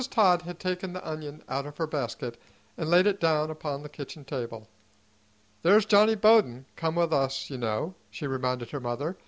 TODD 0.09 0.41
HAD 0.41 0.59
taken 0.59 0.93
the 0.93 1.07
onion 1.07 1.43
out 1.47 1.67
of 1.67 1.77
her 1.77 1.85
basket 1.85 2.35
and 2.75 2.89
laid 2.89 3.05
it 3.05 3.19
down 3.19 3.51
upon 3.51 3.83
the 3.83 3.87
kitchen 3.89 4.25
table. 4.25 4.67
"There's 5.61 5.85
Johnny 5.85 6.15
Bowden 6.15 6.65
come 6.75 6.95
with 6.95 7.13
us, 7.13 7.51
you 7.51 7.59
know," 7.59 7.93
she 8.09 8.25
reminded 8.25 8.71
her 8.71 8.79
mother. 8.79 9.15